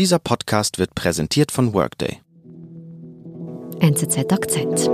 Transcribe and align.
Dieser 0.00 0.18
Podcast 0.18 0.78
wird 0.78 0.94
präsentiert 0.94 1.52
von 1.52 1.74
Workday. 1.74 2.22
NZZ 3.80 4.32
Akzent. 4.32 4.88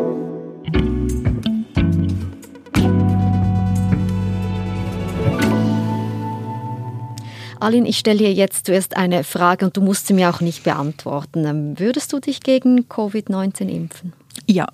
Alin, 7.60 7.86
ich 7.86 7.98
stelle 7.98 8.18
dir 8.18 8.32
jetzt 8.32 8.66
zuerst 8.66 8.96
eine 8.96 9.22
Frage 9.22 9.66
und 9.66 9.76
du 9.76 9.80
musst 9.80 10.08
sie 10.08 10.12
mir 10.12 10.28
auch 10.28 10.40
nicht 10.40 10.64
beantworten. 10.64 11.44
Ähm, 11.44 11.78
würdest 11.78 12.12
du 12.12 12.18
dich 12.18 12.40
gegen 12.40 12.88
Covid-19 12.88 13.68
impfen? 13.68 14.12
Ja. 14.48 14.66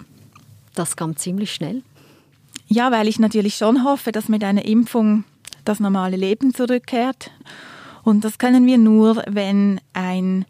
Das 0.75 0.97
kam 0.97 1.15
ziemlich 1.19 1.53
schnell. 1.53 1.83
Ja, 2.69 2.91
weil 2.91 3.07
ich 3.07 3.19
natürlich 3.19 3.57
schon 3.57 3.85
hoffe, 3.85 4.13
dass 4.13 4.31
mit 4.31 4.43
einer 4.45 4.65
Impfung 4.65 5.25
das 5.67 5.79
normale 5.79 6.17
Leben 6.17 6.55
zurückkehrt. 6.55 7.31
Und 8.05 8.25
das 8.25 8.39
können 8.39 8.67
wir 8.67 8.79
nur, 8.79 9.23
wenn 9.29 9.81
ein 9.93 10.45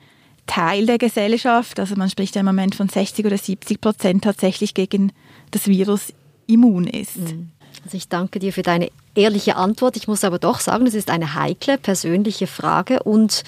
Teil 0.46 0.86
der 0.86 0.98
Gesellschaft, 0.98 1.78
also 1.78 1.94
man 1.96 2.10
spricht 2.10 2.34
ja 2.34 2.40
im 2.40 2.46
Moment 2.46 2.74
von 2.74 2.88
60 2.88 3.24
oder 3.26 3.38
70 3.38 3.80
Prozent, 3.80 4.24
tatsächlich 4.24 4.74
gegen 4.74 5.12
das 5.50 5.66
Virus 5.66 6.12
immun 6.46 6.86
ist. 6.86 7.16
Mhm. 7.16 7.50
Also 7.84 7.96
ich 7.96 8.08
danke 8.08 8.38
dir 8.38 8.52
für 8.52 8.62
deine 8.62 8.90
ehrliche 9.14 9.56
Antwort. 9.56 9.96
Ich 9.96 10.08
muss 10.08 10.24
aber 10.24 10.38
doch 10.38 10.60
sagen, 10.60 10.86
es 10.86 10.94
ist 10.94 11.10
eine 11.10 11.34
heikle 11.34 11.78
persönliche 11.78 12.46
Frage 12.46 13.02
und 13.02 13.44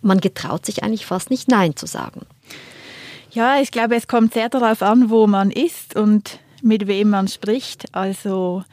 man 0.00 0.20
getraut 0.20 0.66
sich 0.66 0.82
eigentlich 0.82 1.06
fast 1.06 1.30
nicht 1.30 1.48
Nein 1.48 1.76
zu 1.76 1.86
sagen. 1.86 2.26
Ja, 3.32 3.60
ich 3.60 3.72
glaube, 3.72 3.96
es 3.96 4.06
kommt 4.06 4.34
sehr 4.34 4.48
darauf 4.48 4.82
an, 4.82 5.10
wo 5.10 5.26
man 5.26 5.50
ist 5.50 5.96
und 5.96 6.38
mit 6.62 6.86
wem 6.86 7.10
man 7.10 7.26
spricht. 7.26 7.86
Also 7.94 8.64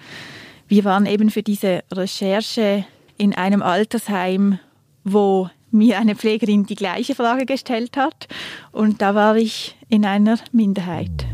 wir 0.67 0.83
waren 0.83 1.05
eben 1.05 1.29
für 1.31 1.41
diese 1.41 1.83
Recherche 1.91 2.85
in 3.17 3.33
einem 3.33 3.63
Altersheim, 3.63 4.59
wo 5.03 5.49
mir 5.71 5.99
eine 5.99 6.15
Pflegerin 6.15 6.65
die 6.65 6.75
gleiche 6.75 7.15
Frage 7.15 7.45
gestellt 7.45 7.97
hat 7.97 8.27
und 8.71 9.01
da 9.01 9.15
war 9.15 9.35
ich 9.35 9.77
in 9.89 10.05
einer 10.05 10.37
Minderheit. 10.51 11.25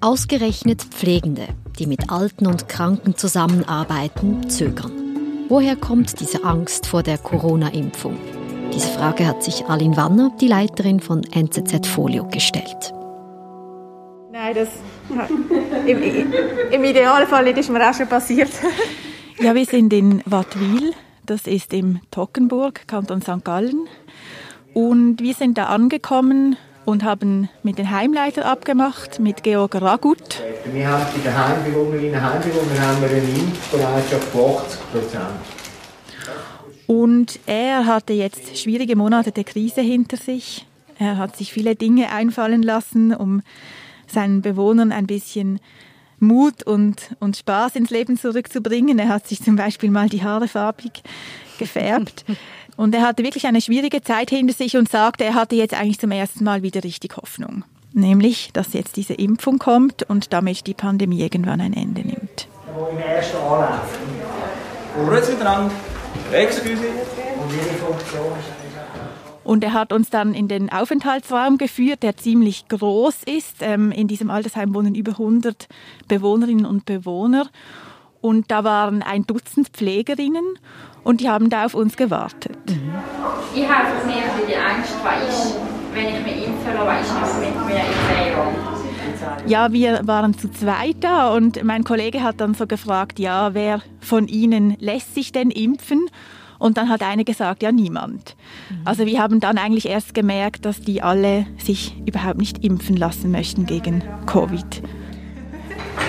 Ausgerechnet 0.00 0.82
Pflegende, 0.82 1.48
die 1.78 1.86
mit 1.86 2.10
Alten 2.10 2.46
und 2.46 2.68
Kranken 2.68 3.16
zusammenarbeiten, 3.16 4.48
zögern. 4.48 4.92
Woher 5.48 5.76
kommt 5.76 6.20
diese 6.20 6.44
Angst 6.44 6.86
vor 6.86 7.02
der 7.02 7.18
Corona-Impfung? 7.18 8.16
Diese 8.72 8.88
Frage 8.88 9.26
hat 9.26 9.42
sich 9.42 9.66
Aline 9.66 9.96
Wanner, 9.96 10.30
die 10.40 10.46
Leiterin 10.46 11.00
von 11.00 11.24
NZZ 11.24 11.86
Folio, 11.88 12.24
gestellt. 12.28 12.94
Nein, 14.30 14.54
das 14.54 14.68
im, 15.86 15.98
im 16.70 16.84
Idealfall 16.84 17.48
ist 17.48 17.68
mir 17.68 17.90
auch 17.90 17.94
schon 17.94 18.06
passiert. 18.06 18.50
ja, 19.40 19.54
wir 19.54 19.66
sind 19.66 19.92
in 19.92 20.22
Wattwil, 20.24 20.94
das 21.30 21.46
ist 21.46 21.72
im 21.72 22.00
Tockenburg, 22.10 22.88
Kanton 22.88 23.22
St. 23.22 23.44
Gallen. 23.44 23.86
Und 24.74 25.20
wir 25.20 25.32
sind 25.34 25.58
da 25.58 25.66
angekommen 25.66 26.56
und 26.84 27.04
haben 27.04 27.48
mit 27.62 27.78
den 27.78 27.88
Heimleiter 27.88 28.46
abgemacht, 28.46 29.20
mit 29.20 29.44
Georg 29.44 29.80
Ragut. 29.80 30.42
Wir 30.72 30.88
haben 30.88 31.06
bei 31.14 31.22
den 31.22 31.38
Heimbewohnerinnen 31.38 32.14
und 32.14 32.20
Heimbewohnern 32.20 32.80
haben 32.80 33.00
wir 33.00 33.10
eine 33.10 33.18
Impfbereitschaft 33.18 34.24
von 34.24 34.56
80 34.56 34.80
Prozent. 34.92 35.22
Und 36.88 37.38
er 37.46 37.86
hatte 37.86 38.12
jetzt 38.12 38.58
schwierige 38.58 38.96
Monate 38.96 39.30
der 39.30 39.44
Krise 39.44 39.82
hinter 39.82 40.16
sich. 40.16 40.66
Er 40.98 41.16
hat 41.16 41.36
sich 41.36 41.52
viele 41.52 41.76
Dinge 41.76 42.10
einfallen 42.10 42.64
lassen, 42.64 43.14
um 43.14 43.42
seinen 44.08 44.42
Bewohnern 44.42 44.90
ein 44.90 45.06
bisschen 45.06 45.60
Mut 46.20 46.62
und, 46.62 47.16
und 47.18 47.36
Spaß 47.36 47.76
ins 47.76 47.90
Leben 47.90 48.18
zurückzubringen. 48.18 48.98
Er 48.98 49.08
hat 49.08 49.26
sich 49.26 49.42
zum 49.42 49.56
Beispiel 49.56 49.90
mal 49.90 50.08
die 50.08 50.22
Haare 50.22 50.48
farbig 50.48 51.02
gefärbt. 51.58 52.24
Und 52.76 52.94
er 52.94 53.02
hatte 53.02 53.22
wirklich 53.22 53.46
eine 53.46 53.60
schwierige 53.60 54.00
Zeit 54.00 54.30
hinter 54.30 54.54
sich 54.54 54.74
und 54.74 54.88
sagte, 54.88 55.24
er 55.24 55.34
hatte 55.34 55.54
jetzt 55.54 55.74
eigentlich 55.74 55.98
zum 55.98 56.12
ersten 56.12 56.44
Mal 56.44 56.62
wieder 56.62 56.82
richtig 56.82 57.14
Hoffnung. 57.18 57.62
Nämlich, 57.92 58.52
dass 58.54 58.72
jetzt 58.72 58.96
diese 58.96 59.12
Impfung 59.12 59.58
kommt 59.58 60.04
und 60.04 60.32
damit 60.32 60.66
die 60.66 60.72
Pandemie 60.72 61.20
irgendwann 61.20 61.60
ein 61.60 61.74
Ende 61.74 62.00
nimmt. 62.00 62.48
Im 62.90 62.98
ersten 62.98 63.36
Anlauf. 63.36 63.98
Grüezi 64.96 65.32
miteinander. 65.32 65.74
Excuse. 66.32 66.70
Und 66.70 67.52
ihre 67.52 67.74
Funktion 67.74 68.32
ist 68.38 68.59
und 69.50 69.64
er 69.64 69.72
hat 69.72 69.92
uns 69.92 70.10
dann 70.10 70.32
in 70.32 70.46
den 70.46 70.70
Aufenthaltsraum 70.70 71.58
geführt, 71.58 72.04
der 72.04 72.16
ziemlich 72.16 72.68
groß 72.68 73.24
ist. 73.24 73.56
Ähm, 73.62 73.90
in 73.90 74.06
diesem 74.06 74.30
Altersheim 74.30 74.72
wohnen 74.76 74.94
über 74.94 75.10
100 75.10 75.66
Bewohnerinnen 76.06 76.64
und 76.64 76.86
Bewohner. 76.86 77.48
Und 78.20 78.52
da 78.52 78.62
waren 78.62 79.02
ein 79.02 79.26
Dutzend 79.26 79.70
Pflegerinnen 79.70 80.44
und 81.02 81.20
die 81.20 81.28
haben 81.28 81.50
da 81.50 81.64
auf 81.64 81.74
uns 81.74 81.96
gewartet. 81.96 82.60
Mhm. 82.68 82.94
Ich 83.52 83.68
habe 83.68 83.88
mir 84.06 84.22
die 84.46 84.54
Angst, 84.54 84.94
weil 85.02 85.28
ich, 85.28 85.94
wenn 85.94 86.14
ich 86.14 86.24
mich 86.24 86.46
lasse, 86.46 86.86
weil 86.86 87.02
ich 87.02 87.12
noch 87.12 87.40
mit 87.40 87.66
mir 87.66 87.80
in. 87.80 89.50
Ja, 89.50 89.72
wir 89.72 90.06
waren 90.06 90.38
zu 90.38 90.48
zweit 90.52 90.98
da 91.00 91.34
und 91.34 91.64
mein 91.64 91.82
Kollege 91.82 92.22
hat 92.22 92.40
dann 92.40 92.54
so 92.54 92.68
gefragt, 92.68 93.18
ja, 93.18 93.52
wer 93.52 93.82
von 93.98 94.28
Ihnen 94.28 94.76
lässt 94.78 95.16
sich 95.16 95.32
denn 95.32 95.50
impfen? 95.50 96.08
Und 96.60 96.76
dann 96.76 96.90
hat 96.90 97.02
eine 97.02 97.24
gesagt, 97.24 97.62
ja, 97.62 97.72
niemand. 97.72 98.36
Mhm. 98.68 98.76
Also 98.84 99.06
wir 99.06 99.20
haben 99.20 99.40
dann 99.40 99.58
eigentlich 99.58 99.88
erst 99.88 100.14
gemerkt, 100.14 100.66
dass 100.66 100.80
die 100.80 101.02
alle 101.02 101.46
sich 101.58 101.96
überhaupt 102.06 102.38
nicht 102.38 102.62
impfen 102.62 102.96
lassen 102.96 103.32
möchten 103.32 103.66
gegen 103.66 104.04
Covid. 104.26 104.82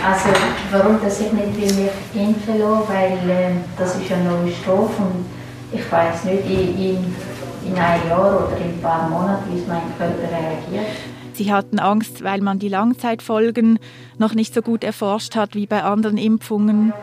Also 0.06 0.30
warum 0.72 1.02
dass 1.02 1.22
ich 1.22 1.32
nicht 1.32 1.56
will 1.56 1.84
mich 1.84 2.28
impfen 2.28 2.60
lasse, 2.60 2.88
weil 2.90 3.30
äh, 3.30 3.52
das 3.78 3.96
ist 3.96 4.10
ja 4.10 4.18
noch 4.18 4.40
ein 4.40 4.52
Stoff 4.62 5.00
und 5.00 5.26
ich 5.72 5.90
weiß 5.90 6.26
nicht 6.26 6.46
in, 6.46 7.16
in 7.66 7.76
einem 7.78 8.10
Jahr 8.10 8.48
oder 8.48 8.58
in 8.58 8.74
ein 8.74 8.80
paar 8.82 9.10
Monaten, 9.10 9.54
wie 9.54 9.60
es 9.60 9.68
mein 9.68 9.82
Körper 9.98 10.30
reagiert. 10.30 10.98
Sie 11.42 11.52
hatten 11.52 11.80
Angst, 11.80 12.24
weil 12.24 12.40
man 12.42 12.60
die 12.60 12.68
Langzeitfolgen 12.68 13.80
noch 14.20 14.36
nicht 14.36 14.54
so 14.54 14.62
gut 14.62 14.84
erforscht 14.84 15.36
hat 15.36 15.56
wie 15.56 15.66
bei 15.66 15.82
anderen 15.82 16.20
Impfungen. 16.20 16.94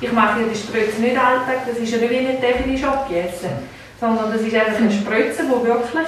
Ich 0.00 0.12
mache 0.12 0.40
die 0.50 0.56
Spritze 0.56 1.02
nicht 1.02 1.18
alltag, 1.18 1.66
das 1.66 1.76
ist 1.76 1.92
ja 1.92 1.98
nicht 1.98 2.10
wie 2.10 2.16
eine 2.20 2.38
Definition 2.38 2.94
jetzt, 3.10 3.44
sondern 4.00 4.32
das 4.32 4.40
ist 4.40 4.54
einfach 4.54 4.78
eine 4.78 4.90
Spritze, 4.90 5.42
die 5.42 5.66
wirklich 5.66 6.06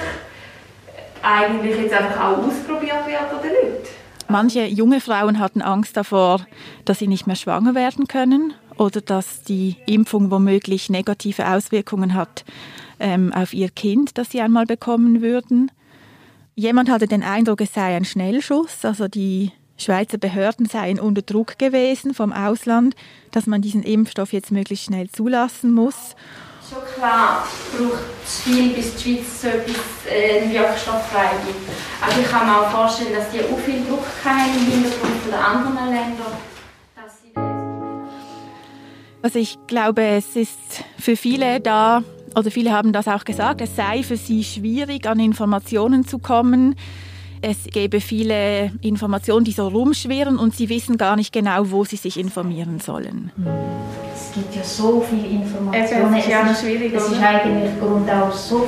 eigentlich 1.21 1.77
jetzt 1.79 1.93
einfach 1.93 2.19
auch 2.19 2.37
ausprobiert 2.39 3.05
wird 3.05 3.19
an 3.19 3.41
den 3.43 3.51
Leuten. 3.51 3.87
Manche 4.27 4.65
junge 4.65 4.99
Frauen 4.99 5.37
hatten 5.37 5.61
Angst 5.61 5.95
davor, 5.95 6.47
dass 6.85 6.97
sie 6.97 7.07
nicht 7.07 7.27
mehr 7.27 7.35
schwanger 7.35 7.75
werden 7.75 8.07
können 8.07 8.55
oder 8.77 9.01
dass 9.01 9.43
die 9.43 9.75
Impfung 9.85 10.31
womöglich 10.31 10.89
negative 10.89 11.47
Auswirkungen 11.47 12.15
hat 12.15 12.45
ähm, 12.99 13.31
auf 13.31 13.53
ihr 13.53 13.69
Kind, 13.69 14.17
das 14.17 14.31
sie 14.31 14.41
einmal 14.41 14.65
bekommen 14.65 15.21
würden. 15.21 15.69
Jemand 16.55 16.89
hatte 16.89 17.07
den 17.07 17.23
Eindruck, 17.23 17.61
es 17.61 17.73
sei 17.73 17.95
ein 17.95 18.05
Schnellschuss, 18.05 18.83
also 18.83 19.07
die 19.07 19.51
Schweizer 19.77 20.17
Behörden 20.17 20.65
seien 20.65 20.99
unter 20.99 21.21
Druck 21.21 21.57
gewesen 21.57 22.13
vom 22.13 22.33
Ausland, 22.33 22.95
dass 23.31 23.47
man 23.47 23.61
diesen 23.61 23.83
Impfstoff 23.83 24.33
jetzt 24.33 24.51
möglichst 24.51 24.85
schnell 24.85 25.09
zulassen 25.09 25.71
muss. 25.71 26.15
Schon 26.69 26.83
klar 26.95 27.47
braucht 27.77 27.99
es 28.23 28.41
viel, 28.41 28.73
bis 28.73 28.95
die 28.95 29.15
Schweiz 29.15 29.41
so 29.41 29.47
etwas, 29.47 29.75
äh, 30.09 30.41
einen 30.41 30.53
Wirkstoff 30.53 31.07
freigibt. 31.07 31.69
Aber 32.01 32.21
ich 32.21 32.29
kann 32.29 32.47
mir 32.47 32.61
auch 32.61 32.69
vorstellen, 32.69 33.13
dass 33.13 33.31
die 33.31 33.39
auch 33.39 33.59
viel 33.59 33.83
Druck 33.85 34.05
haben 34.23 34.53
im 34.55 34.71
Hintergrund 34.71 35.21
von 35.21 35.31
den 35.31 35.39
anderen 35.39 35.89
Ländern. 35.89 36.37
Also 39.23 39.37
ich 39.37 39.57
glaube, 39.67 40.03
es 40.03 40.35
ist 40.35 40.83
für 40.97 41.15
viele 41.15 41.59
da 41.59 42.03
oder 42.35 42.51
viele 42.51 42.71
haben 42.71 42.93
das 42.93 43.07
auch 43.07 43.25
gesagt, 43.25 43.61
es 43.61 43.75
sei 43.75 44.03
für 44.03 44.17
sie 44.17 44.43
schwierig, 44.43 45.07
an 45.07 45.19
Informationen 45.19 46.05
zu 46.05 46.19
kommen. 46.19 46.75
Es 47.41 47.65
gäbe 47.65 48.01
viele 48.01 48.71
Informationen, 48.81 49.45
die 49.45 49.51
so 49.51 49.67
rumschwirren 49.67 50.37
und 50.37 50.55
sie 50.55 50.69
wissen 50.69 50.97
gar 50.97 51.15
nicht 51.15 51.33
genau, 51.33 51.71
wo 51.71 51.83
sie 51.83 51.95
sich 51.95 52.19
informieren 52.19 52.79
sollen. 52.79 53.31
Es 54.13 54.31
gibt 54.33 54.55
ja 54.55 54.63
so 54.63 55.01
viele 55.01 55.27
Informationen. 55.27 56.13
Es 56.13 56.25
ist 56.25 56.29
ja 56.29 56.55
schwierig. 56.55 56.93
Es 56.93 57.07
ist 57.07 57.21
eigentlich 57.21 57.79
Grund 57.79 58.09
auch 58.11 58.31
so 58.31 58.67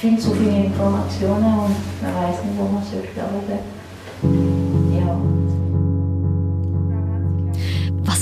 viel 0.00 0.18
zu 0.18 0.32
viele 0.34 0.64
Informationen 0.64 1.44
und 1.44 1.76
man 2.02 2.14
weiß 2.14 2.44
nicht, 2.44 2.58
wo 2.58 2.64
man 2.64 2.82
soll 2.84 3.04
glauben. 3.14 4.57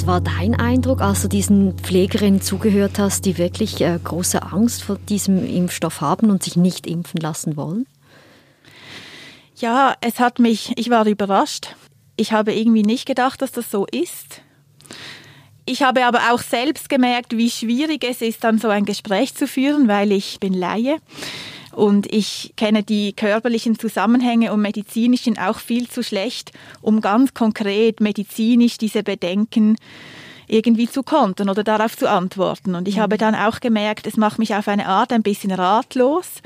Was 0.06 0.12
war 0.12 0.20
dein 0.20 0.54
Eindruck, 0.54 1.00
als 1.00 1.22
du 1.22 1.28
diesen 1.28 1.76
Pflegerinnen 1.78 2.40
zugehört 2.40 3.00
hast, 3.00 3.24
die 3.24 3.38
wirklich 3.38 3.80
äh, 3.80 3.98
große 4.04 4.40
Angst 4.40 4.84
vor 4.84 4.98
diesem 5.08 5.44
Impfstoff 5.44 6.00
haben 6.00 6.30
und 6.30 6.44
sich 6.44 6.54
nicht 6.54 6.86
impfen 6.86 7.20
lassen 7.20 7.56
wollen? 7.56 7.88
Ja, 9.56 9.96
es 10.00 10.20
hat 10.20 10.38
mich, 10.38 10.74
ich 10.76 10.90
war 10.90 11.06
überrascht. 11.06 11.74
Ich 12.16 12.30
habe 12.30 12.54
irgendwie 12.54 12.84
nicht 12.84 13.04
gedacht, 13.04 13.42
dass 13.42 13.50
das 13.50 13.68
so 13.68 13.84
ist. 13.90 14.42
Ich 15.64 15.82
habe 15.82 16.04
aber 16.04 16.20
auch 16.30 16.40
selbst 16.40 16.88
gemerkt, 16.88 17.36
wie 17.36 17.50
schwierig 17.50 18.04
es 18.04 18.22
ist, 18.22 18.44
dann 18.44 18.60
so 18.60 18.68
ein 18.68 18.84
Gespräch 18.84 19.34
zu 19.34 19.48
führen, 19.48 19.88
weil 19.88 20.12
ich 20.12 20.38
bin 20.38 20.52
Laie. 20.52 20.98
Und 21.76 22.10
ich 22.10 22.54
kenne 22.56 22.82
die 22.82 23.12
körperlichen 23.12 23.78
Zusammenhänge 23.78 24.50
und 24.50 24.62
medizinischen 24.62 25.36
auch 25.36 25.58
viel 25.58 25.90
zu 25.90 26.02
schlecht, 26.02 26.52
um 26.80 27.02
ganz 27.02 27.34
konkret 27.34 28.00
medizinisch 28.00 28.78
diese 28.78 29.02
Bedenken 29.02 29.76
irgendwie 30.48 30.88
zu 30.88 31.02
kontern 31.02 31.50
oder 31.50 31.64
darauf 31.64 31.94
zu 31.94 32.08
antworten. 32.08 32.76
Und 32.76 32.88
ich 32.88 32.96
mhm. 32.96 33.00
habe 33.00 33.18
dann 33.18 33.34
auch 33.34 33.60
gemerkt, 33.60 34.06
es 34.06 34.16
macht 34.16 34.38
mich 34.38 34.54
auf 34.54 34.68
eine 34.68 34.86
Art 34.86 35.12
ein 35.12 35.22
bisschen 35.22 35.52
ratlos, 35.52 36.40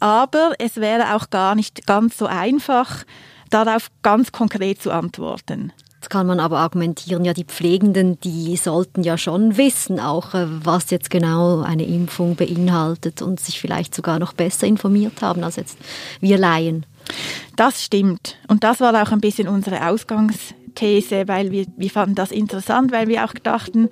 aber 0.00 0.54
es 0.58 0.74
wäre 0.78 1.14
auch 1.14 1.30
gar 1.30 1.54
nicht 1.54 1.86
ganz 1.86 2.18
so 2.18 2.26
einfach, 2.26 3.04
darauf 3.50 3.88
ganz 4.02 4.32
konkret 4.32 4.82
zu 4.82 4.90
antworten. 4.90 5.72
Jetzt 6.02 6.10
kann 6.10 6.26
man 6.26 6.40
aber 6.40 6.58
argumentieren, 6.58 7.24
ja, 7.24 7.32
die 7.32 7.44
Pflegenden, 7.44 8.18
die 8.18 8.56
sollten 8.56 9.04
ja 9.04 9.16
schon 9.16 9.56
wissen, 9.56 10.00
auch 10.00 10.34
äh, 10.34 10.48
was 10.48 10.90
jetzt 10.90 11.10
genau 11.10 11.60
eine 11.60 11.84
Impfung 11.84 12.34
beinhaltet 12.34 13.22
und 13.22 13.38
sich 13.38 13.60
vielleicht 13.60 13.94
sogar 13.94 14.18
noch 14.18 14.32
besser 14.32 14.66
informiert 14.66 15.22
haben 15.22 15.44
als 15.44 15.54
jetzt 15.54 15.78
wir 16.18 16.38
Laien. 16.38 16.86
Das 17.54 17.84
stimmt. 17.84 18.36
Und 18.48 18.64
das 18.64 18.80
war 18.80 19.00
auch 19.00 19.12
ein 19.12 19.20
bisschen 19.20 19.46
unsere 19.46 19.86
Ausgangsthese, 19.86 21.28
weil 21.28 21.52
wir, 21.52 21.66
wir 21.76 21.90
fanden 21.90 22.16
das 22.16 22.32
interessant, 22.32 22.90
weil 22.90 23.06
wir 23.06 23.24
auch 23.24 23.34
dachten, 23.34 23.88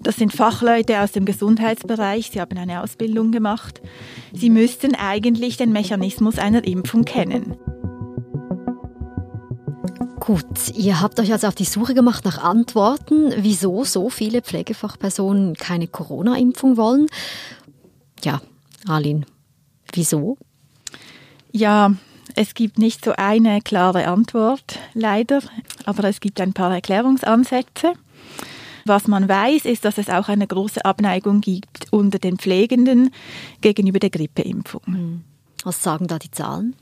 das 0.00 0.16
sind 0.16 0.32
Fachleute 0.32 1.00
aus 1.00 1.12
dem 1.12 1.26
Gesundheitsbereich, 1.26 2.30
sie 2.32 2.40
haben 2.40 2.56
eine 2.56 2.82
Ausbildung 2.82 3.30
gemacht. 3.30 3.82
Sie 4.32 4.48
müssten 4.48 4.94
eigentlich 4.94 5.58
den 5.58 5.70
Mechanismus 5.72 6.38
einer 6.38 6.64
Impfung 6.64 7.04
kennen. 7.04 7.58
Gut, 10.24 10.68
ihr 10.76 11.00
habt 11.00 11.18
euch 11.18 11.32
also 11.32 11.48
auf 11.48 11.56
die 11.56 11.64
Suche 11.64 11.94
gemacht 11.94 12.24
nach 12.24 12.38
Antworten, 12.38 13.32
wieso 13.38 13.82
so 13.82 14.08
viele 14.08 14.40
Pflegefachpersonen 14.40 15.56
keine 15.56 15.88
Corona-Impfung 15.88 16.76
wollen. 16.76 17.08
Ja, 18.22 18.40
Alin, 18.86 19.26
wieso? 19.92 20.38
Ja, 21.50 21.96
es 22.36 22.54
gibt 22.54 22.78
nicht 22.78 23.04
so 23.04 23.14
eine 23.16 23.62
klare 23.62 24.06
Antwort, 24.06 24.78
leider, 24.94 25.40
aber 25.86 26.04
es 26.04 26.20
gibt 26.20 26.40
ein 26.40 26.52
paar 26.52 26.72
Erklärungsansätze. 26.72 27.94
Was 28.84 29.08
man 29.08 29.28
weiß, 29.28 29.64
ist, 29.64 29.84
dass 29.84 29.98
es 29.98 30.08
auch 30.08 30.28
eine 30.28 30.46
große 30.46 30.84
Abneigung 30.84 31.40
gibt 31.40 31.92
unter 31.92 32.20
den 32.20 32.38
Pflegenden 32.38 33.10
gegenüber 33.60 33.98
der 33.98 34.10
Grippeimpfung. 34.10 34.82
Hm. 34.84 35.24
Was 35.64 35.82
sagen 35.82 36.06
da 36.06 36.20
die 36.20 36.30
Zahlen? 36.30 36.76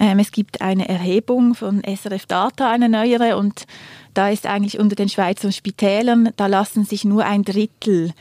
Ähm, 0.00 0.18
es 0.18 0.32
gibt 0.32 0.60
eine 0.60 0.88
Erhebung 0.88 1.54
von 1.54 1.82
SRF 1.84 2.26
Data, 2.26 2.70
eine 2.70 2.88
neuere, 2.88 3.36
und 3.36 3.64
da 4.14 4.28
ist 4.28 4.46
eigentlich 4.46 4.78
unter 4.78 4.96
den 4.96 5.08
Schweizer 5.08 5.52
Spitälern, 5.52 6.30
da 6.36 6.46
lassen 6.46 6.84
sich 6.84 7.04
nur 7.04 7.24
ein 7.24 7.42
Drittel 7.42 8.12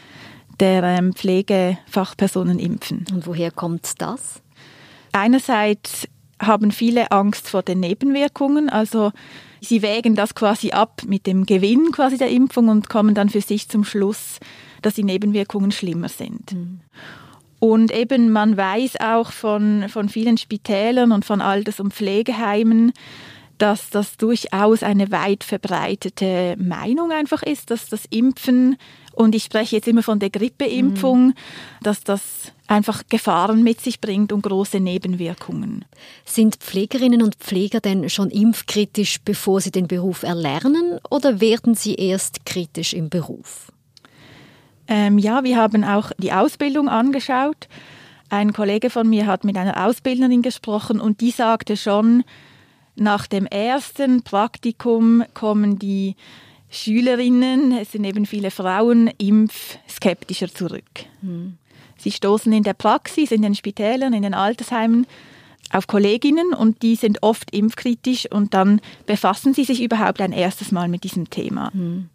der 0.60 0.84
ähm, 0.84 1.14
Pflegefachpersonen 1.14 2.60
impfen. 2.60 3.06
Und 3.12 3.28
woher 3.28 3.52
kommt 3.52 4.02
das? 4.02 4.42
Einerseits 5.12 6.08
haben 6.42 6.72
viele 6.72 7.12
Angst 7.12 7.50
vor 7.50 7.64
den 7.64 7.80
Nebenwirkungen, 7.80 8.70
also 8.70 9.12
sie 9.62 9.82
wägen 9.82 10.16
das 10.16 10.36
quasi 10.36 10.72
ab 10.72 11.02
mit 11.06 11.26
dem 11.28 11.46
Gewinn 11.46 11.92
quasi 11.92 12.18
der 12.18 12.30
Impfung 12.30 12.68
und 12.68 12.90
kommen 12.90 13.16
dann 13.16 13.30
für 13.30 13.42
sich 13.42 13.70
zum 13.70 13.84
Schluss, 13.84 14.40
dass 14.82 14.96
die 14.96 15.04
Nebenwirkungen 15.04 15.72
schlimmer 15.72 16.10
sind. 16.10 16.52
Mhm. 16.52 16.82
Und 17.64 17.94
eben 17.94 18.30
man 18.30 18.58
weiß 18.58 19.00
auch 19.00 19.32
von, 19.32 19.88
von 19.88 20.10
vielen 20.10 20.38
Spitälern 20.38 21.14
und 21.14 21.24
von 21.24 21.40
Alters- 21.40 21.80
und 21.80 21.94
Pflegeheimen, 21.94 22.92
dass 23.58 23.90
das 23.90 24.18
durchaus 24.18 24.84
eine 24.84 25.14
weit 25.14 25.46
verbreitete 25.46 26.58
Meinung 26.58 27.14
einfach 27.14 27.42
ist, 27.42 27.72
dass 27.72 27.88
das 27.88 28.04
Impfen, 28.10 28.76
und 29.14 29.34
ich 29.34 29.46
spreche 29.46 29.78
jetzt 29.78 29.88
immer 29.88 30.04
von 30.04 30.20
der 30.20 30.30
Grippeimpfung, 30.30 31.28
mhm. 31.28 31.34
dass 31.82 32.04
das 32.04 32.22
einfach 32.68 33.04
Gefahren 33.08 33.64
mit 33.64 33.80
sich 33.80 34.02
bringt 34.02 34.34
und 34.34 34.42
große 34.42 34.82
Nebenwirkungen. 34.82 35.86
Sind 36.26 36.58
Pflegerinnen 36.58 37.22
und 37.22 37.36
Pfleger 37.36 37.80
denn 37.80 38.10
schon 38.10 38.30
impfkritisch, 38.30 39.22
bevor 39.24 39.62
sie 39.62 39.72
den 39.72 39.88
Beruf 39.88 40.24
erlernen, 40.24 41.00
oder 41.10 41.40
werden 41.40 41.76
sie 41.76 41.96
erst 41.96 42.46
kritisch 42.46 42.94
im 42.94 43.10
Beruf? 43.10 43.73
Ähm, 44.94 45.18
ja, 45.18 45.44
wir 45.44 45.58
haben 45.58 45.84
auch 45.84 46.12
die 46.20 46.34
Ausbildung 46.34 46.88
angeschaut. 46.88 47.68
Ein 48.30 48.54
Kollege 48.54 48.92
von 48.92 49.10
mir 49.10 49.26
hat 49.26 49.44
mit 49.44 49.58
einer 49.58 49.88
Ausbilderin 49.88 50.44
gesprochen 50.44 51.02
und 51.02 51.20
die 51.20 51.32
sagte 51.32 51.78
schon, 51.78 52.24
nach 52.96 53.26
dem 53.26 53.48
ersten 53.48 54.22
Praktikum 54.22 55.24
kommen 55.34 55.80
die 55.80 56.16
Schülerinnen, 56.70 57.72
es 57.72 57.94
sind 57.94 58.04
eben 58.04 58.28
viele 58.28 58.52
Frauen, 58.52 59.08
impfskeptischer 59.18 60.54
zurück. 60.54 61.06
Mhm. 61.24 61.58
Sie 61.98 62.12
stoßen 62.12 62.54
in 62.54 62.62
der 62.62 62.76
Praxis, 62.76 63.32
in 63.32 63.42
den 63.42 63.56
Spitälern, 63.56 64.14
in 64.14 64.22
den 64.22 64.36
Altersheimen 64.36 65.08
auf 65.72 65.88
Kolleginnen 65.88 66.54
und 66.54 66.84
die 66.84 66.96
sind 66.96 67.24
oft 67.24 67.50
impfkritisch 67.50 68.32
und 68.32 68.54
dann 68.54 68.80
befassen 69.08 69.56
sie 69.56 69.64
sich 69.64 69.82
überhaupt 69.82 70.22
ein 70.22 70.34
erstes 70.34 70.72
Mal 70.72 70.88
mit 70.88 71.04
diesem 71.04 71.32
Thema. 71.32 71.72
Mhm. 71.74 72.10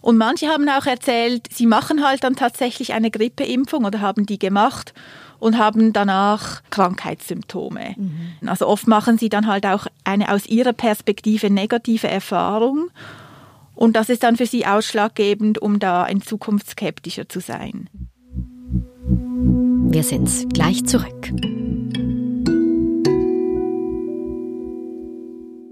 Und 0.00 0.16
manche 0.16 0.48
haben 0.48 0.68
auch 0.68 0.86
erzählt, 0.86 1.48
sie 1.52 1.66
machen 1.66 2.04
halt 2.04 2.24
dann 2.24 2.36
tatsächlich 2.36 2.92
eine 2.92 3.10
Grippeimpfung 3.10 3.84
oder 3.84 4.00
haben 4.00 4.26
die 4.26 4.38
gemacht 4.38 4.94
und 5.38 5.58
haben 5.58 5.92
danach 5.92 6.62
Krankheitssymptome. 6.70 7.94
Mhm. 7.96 8.48
Also 8.48 8.66
oft 8.66 8.86
machen 8.86 9.18
sie 9.18 9.28
dann 9.28 9.46
halt 9.46 9.66
auch 9.66 9.86
eine 10.04 10.32
aus 10.32 10.46
ihrer 10.46 10.72
Perspektive 10.72 11.50
negative 11.50 12.08
Erfahrung 12.08 12.90
und 13.80 13.96
das 13.96 14.10
ist 14.10 14.22
dann 14.22 14.36
für 14.36 14.44
sie 14.44 14.66
ausschlaggebend, 14.66 15.56
um 15.56 15.78
da 15.78 16.04
in 16.04 16.20
Zukunft 16.20 16.68
skeptischer 16.68 17.30
zu 17.30 17.40
sein. 17.40 17.88
Wir 19.90 20.02
sind 20.02 20.52
gleich 20.52 20.84
zurück. 20.84 21.32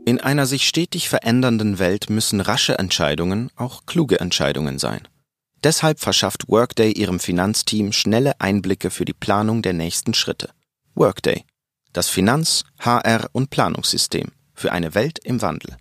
In 0.08 0.22
einer 0.22 0.46
sich 0.46 0.66
stetig 0.66 1.10
verändernden 1.10 1.78
Welt 1.78 2.08
müssen 2.08 2.40
rasche 2.40 2.78
Entscheidungen 2.78 3.50
auch 3.56 3.84
kluge 3.84 4.20
Entscheidungen 4.20 4.78
sein. 4.78 5.06
Deshalb 5.62 6.00
verschafft 6.00 6.48
Workday 6.48 6.92
ihrem 6.92 7.20
Finanzteam 7.20 7.92
schnelle 7.92 8.40
Einblicke 8.40 8.88
für 8.88 9.04
die 9.04 9.12
Planung 9.12 9.60
der 9.60 9.74
nächsten 9.74 10.14
Schritte. 10.14 10.48
Workday, 10.94 11.44
das 11.92 12.08
Finanz-, 12.08 12.64
HR- 12.78 13.28
und 13.32 13.50
Planungssystem 13.50 14.32
für 14.54 14.72
eine 14.72 14.94
Welt 14.94 15.18
im 15.24 15.42
Wandel. 15.42 15.76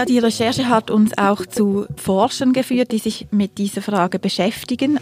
Ja, 0.00 0.06
die 0.06 0.18
Recherche 0.18 0.70
hat 0.70 0.90
uns 0.90 1.18
auch 1.18 1.44
zu 1.44 1.84
Forschern 1.94 2.54
geführt, 2.54 2.90
die 2.90 2.96
sich 2.96 3.26
mit 3.32 3.58
dieser 3.58 3.82
Frage 3.82 4.18
beschäftigen. 4.18 4.98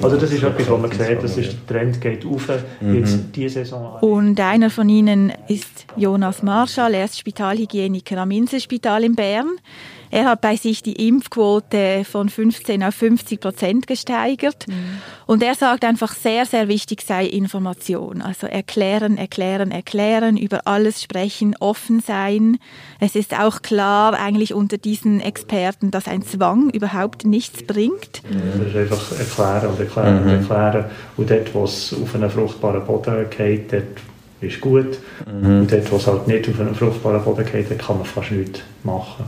Also 0.00 0.16
das 0.16 0.32
ist 0.32 0.42
etwas, 0.42 0.70
was 0.70 0.80
man 0.80 0.90
sieht, 0.90 1.22
das 1.22 1.36
ist, 1.36 1.50
der 1.68 1.76
Trend 1.76 2.00
geht 2.00 2.24
auf, 2.24 2.48
jetzt 2.48 2.80
mhm. 2.80 3.32
diese 3.34 3.56
Saison. 3.56 3.98
Und 4.00 4.40
einer 4.40 4.70
von 4.70 4.88
ihnen 4.88 5.34
ist 5.48 5.84
Jonas 5.96 6.42
Marschall, 6.42 6.94
er 6.94 7.04
ist 7.04 7.18
Spitalhygieniker 7.18 8.16
am 8.16 8.30
Inselspital 8.30 9.04
in 9.04 9.14
Bern. 9.16 9.50
Er 10.10 10.26
hat 10.26 10.40
bei 10.40 10.56
sich 10.56 10.82
die 10.82 11.08
Impfquote 11.08 12.04
von 12.04 12.28
15 12.28 12.82
auf 12.82 12.94
50 12.94 13.40
Prozent 13.40 13.86
gesteigert. 13.86 14.66
Mhm. 14.68 14.74
Und 15.26 15.42
er 15.42 15.54
sagt 15.54 15.84
einfach, 15.84 16.14
sehr, 16.14 16.46
sehr 16.46 16.68
wichtig 16.68 17.02
sei 17.02 17.26
Information. 17.26 18.22
Also 18.22 18.46
erklären, 18.46 19.18
erklären, 19.18 19.70
erklären, 19.70 20.36
über 20.36 20.66
alles 20.66 21.02
sprechen, 21.02 21.54
offen 21.60 22.00
sein. 22.00 22.58
Es 23.00 23.14
ist 23.14 23.38
auch 23.38 23.62
klar 23.62 24.14
eigentlich 24.14 24.54
unter 24.54 24.78
diesen 24.78 25.20
Experten, 25.20 25.90
dass 25.90 26.08
ein 26.08 26.22
Zwang 26.22 26.70
überhaupt 26.70 27.24
nichts 27.24 27.62
bringt. 27.62 28.22
Mhm. 28.28 28.64
Das 28.64 28.68
ist 28.68 28.76
einfach 28.76 29.18
erklären 29.18 29.70
und 29.70 29.80
erklären 29.80 30.14
mhm. 30.14 30.22
und 30.22 30.28
erklären. 30.38 30.84
Und 31.16 31.30
dort, 31.30 31.54
wo 31.54 31.64
es 31.64 31.94
auf 31.94 32.14
einen 32.14 32.30
fruchtbaren 32.30 32.84
Boden 32.84 33.26
geht, 33.36 33.72
dort 33.72 33.84
ist 34.40 34.60
gut. 34.60 34.98
Mhm. 35.26 35.60
Und 35.60 35.72
dort, 35.72 35.90
wo 35.92 35.96
es 35.96 36.06
halt 36.06 36.26
nicht 36.26 36.48
auf 36.48 36.60
einen 36.60 36.74
fruchtbaren 36.74 37.22
Boden 37.22 37.44
geht, 37.44 37.78
kann 37.78 37.98
man 37.98 38.06
fast 38.06 38.30
nichts 38.30 38.60
machen. 38.82 39.24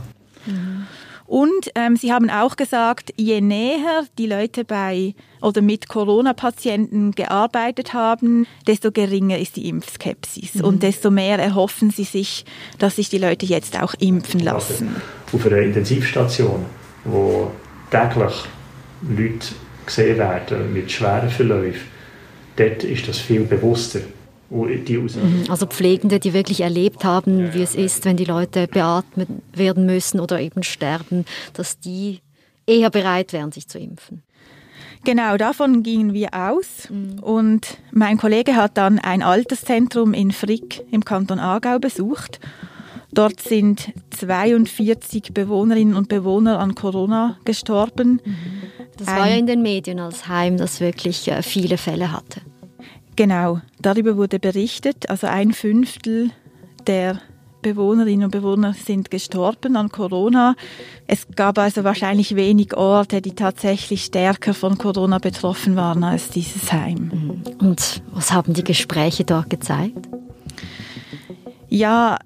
Und 1.25 1.71
ähm, 1.75 1.95
Sie 1.95 2.11
haben 2.11 2.29
auch 2.29 2.57
gesagt, 2.57 3.13
je 3.15 3.39
näher 3.39 4.03
die 4.17 4.27
Leute 4.27 4.65
bei 4.65 5.15
oder 5.41 5.61
mit 5.61 5.87
Corona-Patienten 5.87 7.11
gearbeitet 7.11 7.93
haben, 7.93 8.45
desto 8.67 8.91
geringer 8.91 9.37
ist 9.37 9.55
die 9.55 9.69
Impfskepsis 9.69 10.55
mhm. 10.55 10.65
und 10.65 10.83
desto 10.83 11.09
mehr 11.09 11.39
erhoffen 11.39 11.89
sie 11.89 12.03
sich, 12.03 12.43
dass 12.79 12.97
sich 12.97 13.07
die 13.07 13.17
Leute 13.17 13.45
jetzt 13.45 13.81
auch 13.81 13.93
impfen 13.99 14.41
lassen. 14.41 14.95
Auf 15.31 15.45
einer 15.45 15.59
Intensivstation, 15.59 16.65
wo 17.05 17.49
täglich 17.91 18.33
Leute 19.01 19.47
gesehen 19.85 20.17
werden 20.17 20.73
mit 20.73 20.91
schweren 20.91 21.29
Verläufen, 21.29 21.87
dort 22.57 22.83
ist 22.83 23.07
das 23.07 23.19
viel 23.19 23.45
bewusster 23.45 24.01
Mhm. 24.01 24.20
Also 25.49 25.65
Pflegende, 25.65 26.19
die 26.19 26.33
wirklich 26.33 26.61
erlebt 26.61 27.03
haben, 27.03 27.53
wie 27.53 27.61
es 27.61 27.75
ist, 27.75 28.05
wenn 28.05 28.17
die 28.17 28.25
Leute 28.25 28.67
beatmet 28.67 29.29
werden 29.53 29.85
müssen 29.85 30.19
oder 30.19 30.39
eben 30.39 30.63
sterben, 30.63 31.25
dass 31.53 31.79
die 31.79 32.19
eher 32.67 32.89
bereit 32.89 33.33
wären, 33.33 33.51
sich 33.51 33.67
zu 33.67 33.79
impfen. 33.79 34.23
Genau, 35.03 35.35
davon 35.37 35.81
gingen 35.81 36.13
wir 36.13 36.29
aus. 36.33 36.89
Mhm. 36.89 37.19
Und 37.19 37.77
mein 37.91 38.17
Kollege 38.17 38.55
hat 38.55 38.77
dann 38.77 38.99
ein 38.99 39.23
Alterszentrum 39.23 40.13
in 40.13 40.31
Frick 40.31 40.83
im 40.91 41.03
Kanton 41.03 41.39
Aargau 41.39 41.79
besucht. 41.79 42.39
Dort 43.13 43.41
sind 43.41 43.91
42 44.11 45.33
Bewohnerinnen 45.33 45.95
und 45.95 46.07
Bewohner 46.07 46.59
an 46.59 46.75
Corona 46.75 47.37
gestorben. 47.45 48.21
Mhm. 48.23 48.35
Das 48.97 49.07
war 49.07 49.27
ja 49.27 49.35
in 49.35 49.47
den 49.47 49.61
Medien 49.61 49.99
als 49.99 50.27
Heim, 50.27 50.57
das 50.57 50.79
wirklich 50.79 51.27
äh, 51.27 51.41
viele 51.41 51.77
Fälle 51.77 52.11
hatte. 52.11 52.41
Genau, 53.21 53.61
darüber 53.79 54.17
wurde 54.17 54.39
berichtet. 54.39 55.07
Also 55.11 55.27
ein 55.27 55.53
Fünftel 55.53 56.31
der 56.87 57.21
Bewohnerinnen 57.61 58.25
und 58.25 58.31
Bewohner 58.31 58.73
sind 58.73 59.11
gestorben 59.11 59.75
an 59.75 59.89
Corona. 59.89 60.55
Es 61.05 61.27
gab 61.35 61.59
also 61.59 61.83
wahrscheinlich 61.83 62.35
wenig 62.35 62.75
Orte, 62.75 63.21
die 63.21 63.35
tatsächlich 63.35 64.05
stärker 64.05 64.55
von 64.55 64.79
Corona 64.79 65.19
betroffen 65.19 65.75
waren 65.75 66.03
als 66.03 66.31
dieses 66.31 66.73
Heim. 66.73 67.43
Und 67.59 68.01
was 68.11 68.31
haben 68.31 68.55
die 68.55 68.63
Gespräche 68.63 69.23
dort 69.23 69.51
gezeigt? 69.51 70.09
Ja, 71.69 72.17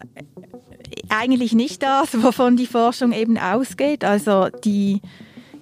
eigentlich 1.09 1.51
nicht 1.51 1.83
das, 1.83 2.23
wovon 2.23 2.55
die 2.55 2.67
Forschung 2.67 3.11
eben 3.11 3.37
ausgeht. 3.37 4.05
Also 4.05 4.47
die 4.63 5.01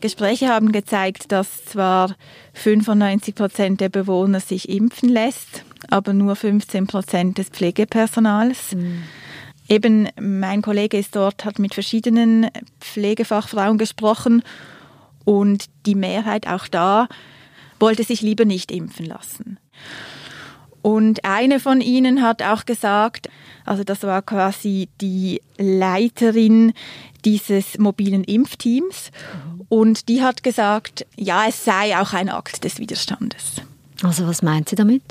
Gespräche 0.03 0.49
haben 0.49 0.73
gezeigt, 0.73 1.31
dass 1.31 1.63
zwar 1.63 2.13
95 2.55 3.35
Prozent 3.35 3.79
der 3.79 3.87
Bewohner 3.87 4.41
sich 4.41 4.67
impfen 4.67 5.07
lässt, 5.07 5.63
aber 5.89 6.11
nur 6.11 6.35
15 6.35 6.87
Prozent 6.87 7.37
des 7.37 7.47
Pflegepersonals. 7.47 8.73
Mhm. 8.73 9.03
Eben 9.69 10.09
mein 10.19 10.61
Kollege 10.61 10.97
ist 10.97 11.15
dort, 11.15 11.45
hat 11.45 11.57
mit 11.57 11.73
verschiedenen 11.73 12.49
Pflegefachfrauen 12.81 13.77
gesprochen 13.77 14.43
und 15.23 15.67
die 15.85 15.95
Mehrheit 15.95 16.47
auch 16.47 16.67
da 16.67 17.07
wollte 17.79 18.03
sich 18.03 18.21
lieber 18.21 18.43
nicht 18.43 18.73
impfen 18.73 19.05
lassen. 19.05 19.57
Und 20.81 21.23
eine 21.23 21.61
von 21.61 21.79
ihnen 21.79 22.21
hat 22.21 22.43
auch 22.43 22.65
gesagt, 22.65 23.29
also 23.63 23.85
das 23.85 24.03
war 24.03 24.21
quasi 24.21 24.89
die 24.99 25.41
Leiterin 25.57 26.73
dieses 27.23 27.77
mobilen 27.77 28.25
Impfteams 28.25 29.11
und 29.73 30.07
die 30.07 30.21
hat 30.21 30.43
gesagt, 30.43 31.03
ja, 31.15 31.45
es 31.47 31.65
sei 31.65 31.97
auch 31.97 32.13
ein 32.13 32.29
Akt 32.29 32.63
des 32.63 32.77
Widerstandes. 32.77 33.55
Also 34.03 34.27
was 34.27 34.43
meint 34.43 34.69
sie 34.69 34.75
damit? 34.75 35.01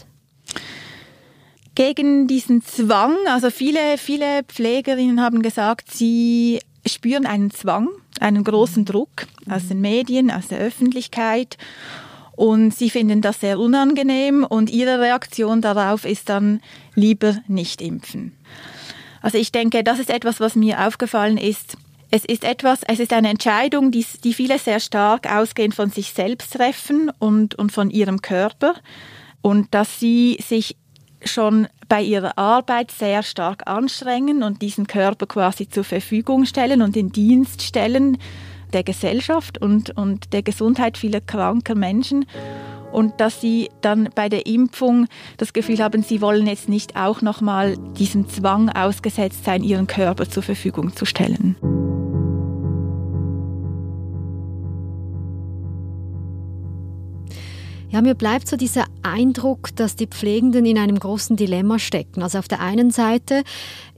Gegen 1.74 2.28
diesen 2.28 2.62
Zwang, 2.62 3.16
also 3.26 3.50
viele, 3.50 3.98
viele 3.98 4.44
Pflegerinnen 4.44 5.20
haben 5.20 5.42
gesagt, 5.42 5.90
sie 5.90 6.60
spüren 6.86 7.26
einen 7.26 7.50
Zwang, 7.50 7.88
einen 8.20 8.44
großen 8.44 8.84
Druck 8.84 9.26
aus 9.50 9.66
den 9.66 9.80
Medien, 9.80 10.30
aus 10.30 10.46
der 10.46 10.60
Öffentlichkeit 10.60 11.58
und 12.36 12.72
sie 12.72 12.88
finden 12.88 13.20
das 13.20 13.40
sehr 13.40 13.58
unangenehm 13.58 14.44
und 14.44 14.70
ihre 14.70 15.00
Reaktion 15.00 15.60
darauf 15.60 16.04
ist 16.04 16.28
dann 16.28 16.60
lieber 16.94 17.38
nicht 17.48 17.82
impfen. 17.82 18.30
Also 19.22 19.38
ich 19.38 19.50
denke, 19.50 19.82
das 19.82 19.98
ist 19.98 20.10
etwas, 20.10 20.38
was 20.38 20.54
mir 20.54 20.86
aufgefallen 20.86 21.38
ist. 21.38 21.76
Es 22.14 22.26
ist 22.26 22.44
etwas, 22.44 22.80
es 22.86 23.00
ist 23.00 23.14
eine 23.14 23.30
Entscheidung, 23.30 23.90
die, 23.90 24.04
die 24.22 24.34
viele 24.34 24.58
sehr 24.58 24.80
stark 24.80 25.34
ausgehend 25.34 25.74
von 25.74 25.88
sich 25.88 26.12
selbst 26.12 26.52
treffen 26.52 27.10
und, 27.18 27.54
und 27.54 27.72
von 27.72 27.88
ihrem 27.88 28.20
Körper 28.20 28.74
und 29.40 29.72
dass 29.72 29.98
sie 29.98 30.36
sich 30.46 30.76
schon 31.24 31.68
bei 31.88 32.02
ihrer 32.02 32.36
Arbeit 32.36 32.90
sehr 32.90 33.22
stark 33.22 33.66
anstrengen 33.66 34.42
und 34.42 34.60
diesen 34.60 34.86
Körper 34.86 35.24
quasi 35.24 35.70
zur 35.70 35.84
Verfügung 35.84 36.44
stellen 36.44 36.82
und 36.82 36.98
in 36.98 37.12
Dienst 37.12 37.62
stellen 37.62 38.18
der 38.74 38.82
Gesellschaft 38.82 39.56
und, 39.56 39.96
und 39.96 40.34
der 40.34 40.42
Gesundheit 40.42 40.98
vieler 40.98 41.22
kranker 41.22 41.74
Menschen 41.74 42.26
und 42.92 43.22
dass 43.22 43.40
sie 43.40 43.70
dann 43.80 44.10
bei 44.14 44.28
der 44.28 44.44
Impfung 44.44 45.06
das 45.38 45.54
Gefühl 45.54 45.78
haben, 45.78 46.02
sie 46.02 46.20
wollen 46.20 46.46
jetzt 46.46 46.68
nicht 46.68 46.94
auch 46.94 47.22
nochmal 47.22 47.78
diesem 47.98 48.28
Zwang 48.28 48.68
ausgesetzt 48.68 49.46
sein, 49.46 49.64
ihren 49.64 49.86
Körper 49.86 50.28
zur 50.28 50.42
Verfügung 50.42 50.94
zu 50.94 51.06
stellen. 51.06 51.56
Ja, 57.92 58.00
mir 58.00 58.14
bleibt 58.14 58.48
so 58.48 58.56
dieser 58.56 58.86
Eindruck, 59.02 59.76
dass 59.76 59.96
die 59.96 60.06
Pflegenden 60.06 60.64
in 60.64 60.78
einem 60.78 60.98
großen 60.98 61.36
Dilemma 61.36 61.78
stecken. 61.78 62.22
Also 62.22 62.38
auf 62.38 62.48
der 62.48 62.60
einen 62.60 62.90
Seite 62.90 63.44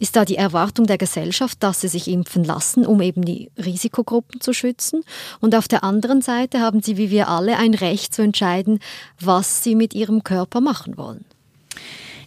ist 0.01 0.17
da 0.17 0.25
die 0.25 0.35
Erwartung 0.35 0.89
der 0.89 0.99
Gesellschaft, 0.99 1.63
dass 1.63 1.81
sie 1.81 1.87
sich 1.87 2.09
impfen 2.09 2.43
lassen, 2.43 2.85
um 2.87 3.01
eben 3.01 3.25
die 3.25 3.53
Risikogruppen 3.57 4.41
zu 4.41 4.53
schützen. 4.53 5.05
Und 5.41 5.55
auf 5.55 5.69
der 5.69 5.85
anderen 5.85 6.23
Seite 6.23 6.59
haben 6.59 6.83
sie, 6.83 6.97
wie 6.97 7.13
wir 7.13 7.29
alle, 7.29 7.57
ein 7.57 7.73
Recht 7.73 8.13
zu 8.13 8.23
entscheiden, 8.23 8.81
was 9.21 9.63
sie 9.63 9.77
mit 9.77 9.95
ihrem 9.95 10.25
Körper 10.25 10.61
machen 10.61 10.97
wollen. 10.97 11.25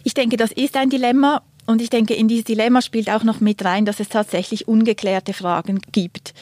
Ich 0.04 0.14
denke, 0.14 0.38
das 0.38 0.52
ist 0.52 0.74
ein 0.74 0.88
Dilemma. 0.88 1.42
Und 1.66 1.82
ich 1.82 1.90
denke, 1.90 2.14
in 2.14 2.28
dieses 2.28 2.46
Dilemma 2.46 2.80
spielt 2.80 3.10
auch 3.10 3.24
noch 3.24 3.40
mit 3.40 3.62
rein, 3.62 3.84
dass 3.84 4.00
es 4.00 4.08
tatsächlich 4.08 4.68
ungeklärte 4.68 5.34
Fragen 5.34 5.80
gibt. 5.92 6.32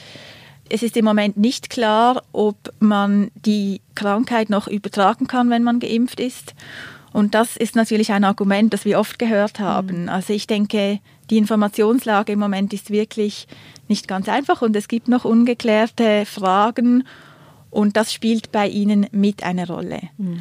Es 0.68 0.82
ist 0.82 0.96
im 0.96 1.04
Moment 1.04 1.36
nicht 1.36 1.70
klar, 1.70 2.22
ob 2.32 2.56
man 2.80 3.30
die 3.34 3.80
Krankheit 3.94 4.50
noch 4.50 4.66
übertragen 4.68 5.26
kann, 5.26 5.50
wenn 5.50 5.62
man 5.62 5.80
geimpft 5.80 6.20
ist. 6.20 6.54
Und 7.12 7.34
das 7.34 7.56
ist 7.56 7.76
natürlich 7.76 8.12
ein 8.12 8.24
Argument, 8.24 8.74
das 8.74 8.84
wir 8.84 8.98
oft 8.98 9.18
gehört 9.18 9.58
haben. 9.58 10.02
Mhm. 10.02 10.08
Also 10.08 10.32
ich 10.32 10.46
denke, 10.46 11.00
die 11.30 11.38
Informationslage 11.38 12.32
im 12.32 12.38
Moment 12.38 12.72
ist 12.72 12.90
wirklich 12.90 13.46
nicht 13.88 14.06
ganz 14.08 14.28
einfach 14.28 14.62
und 14.62 14.76
es 14.76 14.88
gibt 14.88 15.08
noch 15.08 15.24
ungeklärte 15.24 16.26
Fragen 16.26 17.04
und 17.70 17.96
das 17.96 18.12
spielt 18.12 18.52
bei 18.52 18.68
Ihnen 18.68 19.06
mit 19.12 19.44
eine 19.44 19.66
Rolle. 19.66 20.00
Mhm. 20.18 20.40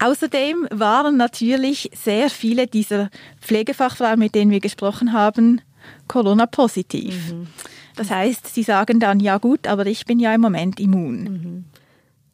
Außerdem 0.00 0.66
waren 0.70 1.16
natürlich 1.16 1.90
sehr 1.94 2.28
viele 2.28 2.66
dieser 2.66 3.08
Pflegefachfrauen, 3.40 4.18
mit 4.18 4.34
denen 4.34 4.50
wir 4.50 4.60
gesprochen 4.60 5.12
haben, 5.12 5.60
Corona-positiv. 6.08 7.32
Mhm. 7.32 7.46
Das 7.96 8.10
heißt, 8.10 8.54
sie 8.54 8.62
sagen 8.62 9.00
dann, 9.00 9.20
ja 9.20 9.38
gut, 9.38 9.66
aber 9.66 9.86
ich 9.86 10.06
bin 10.06 10.18
ja 10.18 10.34
im 10.34 10.40
Moment 10.40 10.80
immun. 10.80 11.22
Mhm. 11.22 11.64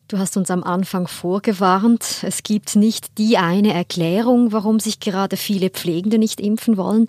Du 0.09 0.19
hast 0.19 0.39
uns 0.39 0.51
am 0.51 0.65
Anfang 0.65 1.07
vorgewarnt, 1.07 2.21
es 2.23 2.43
gibt 2.43 2.77
nicht 2.77 3.19
die 3.19 3.37
eine 3.37 3.75
Erklärung, 3.75 4.53
warum 4.53 4.81
sich 4.81 5.01
gerade 5.01 5.37
viele 5.37 5.69
Pflegende 5.69 6.17
nicht 6.17 6.41
impfen 6.41 6.79
wollen. 6.79 7.09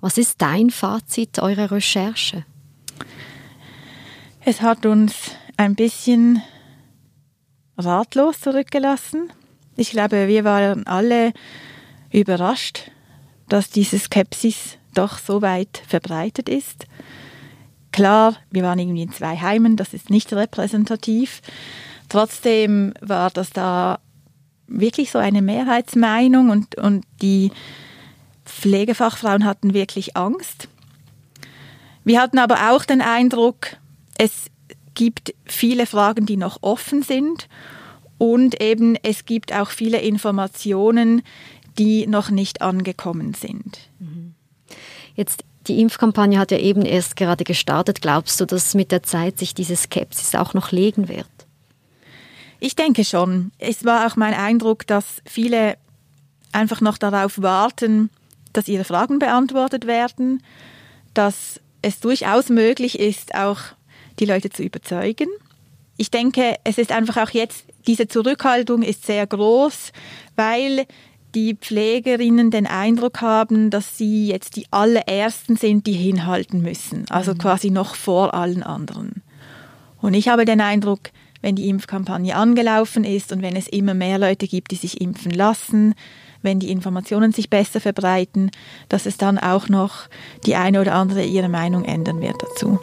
Was 0.00 0.16
ist 0.16 0.40
dein 0.40 0.70
Fazit 0.70 1.38
eurer 1.38 1.70
Recherche? 1.70 2.44
Es 4.40 4.62
hat 4.62 4.86
uns 4.86 5.14
ein 5.56 5.74
bisschen 5.74 6.42
ratlos 7.76 8.40
zurückgelassen. 8.40 9.30
Ich 9.76 9.90
glaube, 9.90 10.28
wir 10.28 10.44
waren 10.44 10.86
alle 10.86 11.32
überrascht, 12.10 12.90
dass 13.48 13.70
diese 13.70 13.98
Skepsis 13.98 14.78
doch 14.94 15.18
so 15.18 15.42
weit 15.42 15.82
verbreitet 15.86 16.48
ist. 16.48 16.86
Klar, 17.94 18.34
wir 18.50 18.64
waren 18.64 18.80
irgendwie 18.80 19.02
in 19.02 19.12
zwei 19.12 19.36
Heimen, 19.36 19.76
das 19.76 19.94
ist 19.94 20.10
nicht 20.10 20.32
repräsentativ. 20.32 21.42
Trotzdem 22.08 22.92
war 23.00 23.30
das 23.30 23.50
da 23.50 24.00
wirklich 24.66 25.12
so 25.12 25.20
eine 25.20 25.42
Mehrheitsmeinung 25.42 26.50
und, 26.50 26.76
und 26.76 27.04
die 27.22 27.52
Pflegefachfrauen 28.44 29.44
hatten 29.44 29.74
wirklich 29.74 30.16
Angst. 30.16 30.66
Wir 32.02 32.20
hatten 32.20 32.40
aber 32.40 32.72
auch 32.72 32.84
den 32.84 33.00
Eindruck, 33.00 33.76
es 34.18 34.46
gibt 34.94 35.32
viele 35.44 35.86
Fragen, 35.86 36.26
die 36.26 36.36
noch 36.36 36.58
offen 36.62 37.04
sind 37.04 37.48
und 38.18 38.60
eben 38.60 38.96
es 39.04 39.24
gibt 39.24 39.52
auch 39.52 39.70
viele 39.70 40.00
Informationen, 40.00 41.22
die 41.78 42.08
noch 42.08 42.30
nicht 42.30 42.60
angekommen 42.60 43.34
sind. 43.34 43.88
Mhm. 44.00 44.34
Jetzt 45.14 45.44
die 45.66 45.80
Impfkampagne 45.80 46.38
hat 46.38 46.50
ja 46.50 46.58
eben 46.58 46.82
erst 46.82 47.16
gerade 47.16 47.44
gestartet. 47.44 48.00
Glaubst 48.02 48.40
du, 48.40 48.44
dass 48.44 48.74
mit 48.74 48.92
der 48.92 49.02
Zeit 49.02 49.38
sich 49.38 49.54
diese 49.54 49.76
Skepsis 49.76 50.34
auch 50.34 50.54
noch 50.54 50.72
legen 50.72 51.08
wird? 51.08 51.26
Ich 52.60 52.76
denke 52.76 53.04
schon. 53.04 53.52
Es 53.58 53.84
war 53.84 54.06
auch 54.06 54.16
mein 54.16 54.34
Eindruck, 54.34 54.86
dass 54.86 55.22
viele 55.26 55.76
einfach 56.52 56.80
noch 56.80 56.98
darauf 56.98 57.42
warten, 57.42 58.10
dass 58.52 58.68
ihre 58.68 58.84
Fragen 58.84 59.18
beantwortet 59.18 59.86
werden, 59.86 60.42
dass 61.12 61.60
es 61.82 62.00
durchaus 62.00 62.48
möglich 62.48 62.98
ist, 62.98 63.34
auch 63.34 63.58
die 64.18 64.24
Leute 64.24 64.50
zu 64.50 64.62
überzeugen. 64.62 65.28
Ich 65.96 66.10
denke, 66.10 66.56
es 66.64 66.78
ist 66.78 66.92
einfach 66.92 67.16
auch 67.16 67.30
jetzt, 67.30 67.64
diese 67.86 68.08
Zurückhaltung 68.08 68.82
ist 68.82 69.04
sehr 69.04 69.26
groß, 69.26 69.92
weil 70.36 70.86
die 71.34 71.54
Pflegerinnen 71.54 72.50
den 72.50 72.66
Eindruck 72.66 73.20
haben, 73.20 73.70
dass 73.70 73.98
sie 73.98 74.28
jetzt 74.28 74.56
die 74.56 74.66
allerersten 74.70 75.56
sind, 75.56 75.86
die 75.86 75.92
hinhalten 75.92 76.62
müssen, 76.62 77.06
also 77.10 77.32
mhm. 77.34 77.38
quasi 77.38 77.70
noch 77.70 77.94
vor 77.94 78.34
allen 78.34 78.62
anderen. 78.62 79.22
Und 80.00 80.14
ich 80.14 80.28
habe 80.28 80.44
den 80.44 80.60
Eindruck, 80.60 81.10
wenn 81.40 81.56
die 81.56 81.68
Impfkampagne 81.68 82.36
angelaufen 82.36 83.04
ist 83.04 83.32
und 83.32 83.42
wenn 83.42 83.56
es 83.56 83.68
immer 83.68 83.94
mehr 83.94 84.18
Leute 84.18 84.46
gibt, 84.46 84.70
die 84.70 84.76
sich 84.76 85.00
impfen 85.00 85.32
lassen, 85.32 85.94
wenn 86.42 86.60
die 86.60 86.70
Informationen 86.70 87.32
sich 87.32 87.50
besser 87.50 87.80
verbreiten, 87.80 88.50
dass 88.88 89.06
es 89.06 89.16
dann 89.16 89.38
auch 89.38 89.68
noch 89.68 90.08
die 90.46 90.56
eine 90.56 90.80
oder 90.80 90.94
andere 90.94 91.24
ihre 91.24 91.48
Meinung 91.48 91.84
ändern 91.84 92.20
wird 92.20 92.42
dazu. 92.42 92.78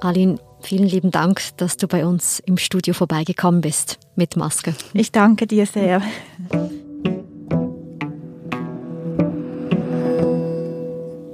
Aline, 0.00 0.38
Vielen 0.60 0.86
lieben 0.86 1.10
Dank, 1.10 1.40
dass 1.58 1.76
du 1.76 1.86
bei 1.86 2.06
uns 2.06 2.40
im 2.40 2.56
Studio 2.56 2.94
vorbeigekommen 2.94 3.60
bist 3.60 3.98
mit 4.16 4.36
Maske. 4.36 4.74
Ich 4.94 5.12
danke 5.12 5.46
dir 5.46 5.66
sehr. 5.66 6.02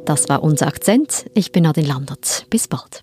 Das 0.04 0.28
war 0.28 0.42
unser 0.42 0.66
Akzent. 0.66 1.30
Ich 1.34 1.52
bin 1.52 1.62
Nadine 1.62 1.86
Landert. 1.86 2.46
Bis 2.50 2.68
bald. 2.68 3.02